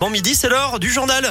[0.00, 1.30] Bon midi, c'est l'heure du journal.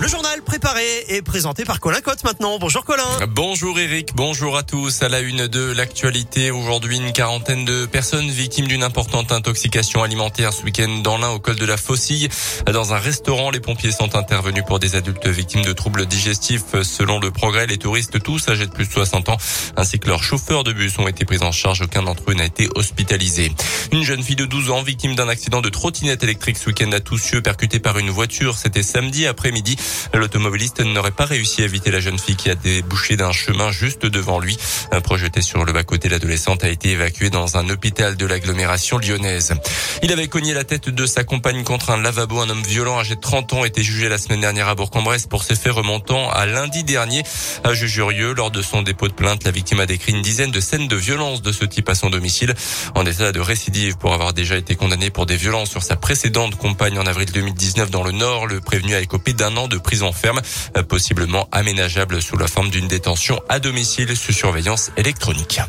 [0.00, 2.58] Le journal préparé et présenté par Colin Cotte maintenant.
[2.60, 3.02] Bonjour Colin.
[3.30, 5.02] Bonjour Eric, bonjour à tous.
[5.02, 10.52] À la une de l'actualité, aujourd'hui une quarantaine de personnes victimes d'une importante intoxication alimentaire
[10.52, 12.28] ce week-end dans l'un au col de la Faucille.
[12.72, 16.80] Dans un restaurant, les pompiers sont intervenus pour des adultes victimes de troubles digestifs.
[16.82, 19.36] Selon le progrès, les touristes tous âgés de plus de 60 ans
[19.76, 21.82] ainsi que leurs chauffeurs de bus ont été pris en charge.
[21.82, 23.52] Aucun d'entre eux n'a été hospitalisé.
[23.90, 27.00] Une jeune fille de 12 ans victime d'un accident de trottinette électrique ce week-end à
[27.00, 28.56] Toussieux percutée par une voiture.
[28.58, 29.76] C'était samedi après-midi.
[30.14, 34.06] L'automobiliste n'aurait pas réussi à éviter la jeune fille qui a débouché d'un chemin juste
[34.06, 34.58] devant lui.
[35.02, 39.54] Projeté sur le bas-côté, l'adolescente a été évacuée dans un hôpital de l'agglomération lyonnaise.
[40.02, 42.40] Il avait cogné la tête de sa compagne contre un lavabo.
[42.40, 45.42] Un homme violent âgé de 30 ans était jugé la semaine dernière à Bourg-en-Bresse pour
[45.42, 47.22] ses faits remontant à lundi dernier
[47.64, 48.34] à Jujurieux.
[48.34, 50.96] Lors de son dépôt de plainte, la victime a décrit une dizaine de scènes de
[50.96, 52.54] violence de ce type à son domicile
[52.94, 56.56] en état de récidive pour avoir déjà été condamné pour des violences sur sa précédente
[56.56, 58.46] compagne en avril 2019 dans le Nord.
[58.46, 60.40] Le prévenu a écopé d'un an de prison ferme,
[60.76, 65.60] euh, possiblement aménageable sous la forme d'une détention à domicile sous surveillance électronique.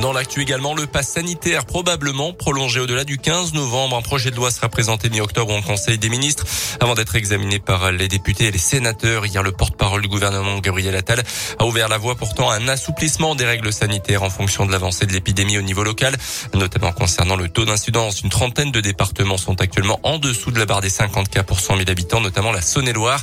[0.00, 3.96] Dans l'actu également, le pass sanitaire probablement prolongé au-delà du 15 novembre.
[3.96, 6.44] Un projet de loi sera présenté mi-octobre au Conseil des ministres
[6.80, 9.26] avant d'être examiné par les députés et les sénateurs.
[9.26, 11.22] Hier, le porte-parole du gouvernement, Gabriel Attal,
[11.58, 15.06] a ouvert la voie pourtant à un assouplissement des règles sanitaires en fonction de l'avancée
[15.06, 16.16] de l'épidémie au niveau local,
[16.54, 18.22] notamment concernant le taux d'incidence.
[18.22, 21.60] Une trentaine de départements sont actuellement en dessous de la barre des 50 cas pour
[21.60, 23.20] 100 000 habitants, notamment la Saône-et-Loire.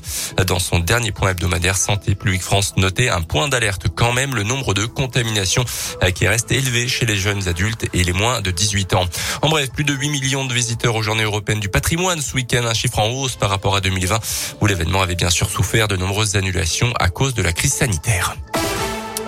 [0.47, 4.43] Dans son dernier point hebdomadaire, Santé publique France notait un point d'alerte quand même, le
[4.43, 5.65] nombre de contaminations
[6.15, 9.05] qui reste élevé chez les jeunes adultes et les moins de 18 ans.
[9.41, 12.65] En bref, plus de 8 millions de visiteurs aux journées européennes du patrimoine ce week-end,
[12.65, 14.19] un chiffre en hausse par rapport à 2020
[14.59, 18.35] où l'événement avait bien sûr souffert de nombreuses annulations à cause de la crise sanitaire.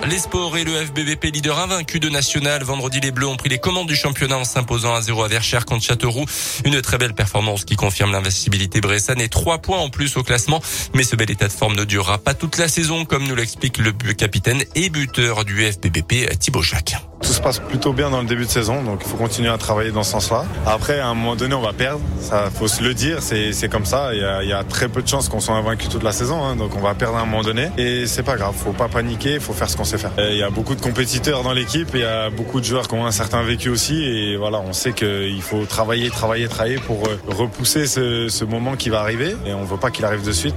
[0.08, 2.64] Les sports et le FBVP leader invaincu de national.
[2.64, 5.64] Vendredi, les Bleus ont pris les commandes du championnat en s'imposant à 0 à Verchères
[5.64, 6.26] contre Châteauroux.
[6.64, 10.60] Une très belle performance qui confirme l'investibilité bressane et trois points en plus au classement.
[10.92, 13.78] Mais ce bel état de forme ne durera pas toute la saison, comme nous l'explique
[13.78, 16.96] le capitaine et buteur du FBVP, Thibaut Jacques.
[17.22, 19.58] Tout se passe plutôt bien dans le début de saison, donc il faut continuer à
[19.58, 20.44] travailler dans ce sens-là.
[20.66, 23.84] Après, à un moment donné, on va perdre, ça faut se le dire, c'est comme
[23.84, 24.14] ça.
[24.14, 26.12] Il y, a, il y, a, très peu de chances qu'on soit invaincu toute la
[26.12, 27.68] saison, hein, donc on va perdre à un moment donné.
[27.78, 30.10] Et c'est pas grave, faut pas paniquer, faut faire ce qu'on sait faire.
[30.18, 32.94] il y a beaucoup de compétiteurs dans l'équipe, il y a beaucoup de joueurs qui
[32.94, 37.06] ont un certain vécu aussi, et voilà, on sait qu'il faut travailler, travailler, travailler pour
[37.06, 40.32] euh, repousser ce, ce moment qui va arriver, et on veut pas qu'il arrive de
[40.32, 40.56] suite.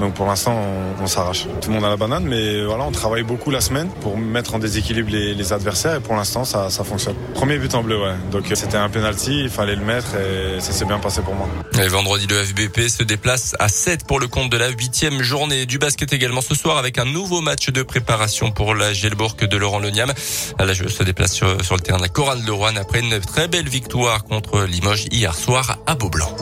[0.00, 0.60] Donc pour l'instant,
[1.00, 1.46] on, s'arrache.
[1.60, 4.54] Tout le monde a la banane, mais voilà, on travaille beaucoup la semaine pour mettre
[4.54, 7.14] en déséquilibre les, adversaires et pour l'instant, ça, fonctionne.
[7.34, 8.14] Premier but en bleu, ouais.
[8.30, 11.48] Donc c'était un penalty, il fallait le mettre et ça s'est bien passé pour moi.
[11.82, 15.66] Et vendredi, le FBP se déplace à 7 pour le compte de la huitième journée
[15.66, 19.56] du basket également ce soir avec un nouveau match de préparation pour la Gelbourg de
[19.56, 20.12] Laurent Leniam.
[20.58, 23.20] La joueuse se déplace sur, sur le terrain de la Chorale de Rouen après une
[23.20, 26.34] très belle victoire contre Limoges hier soir à Beaublanc.